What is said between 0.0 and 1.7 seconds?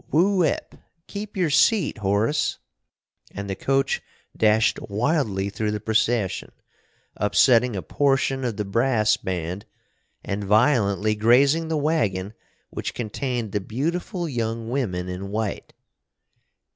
Whoo ep! Keep your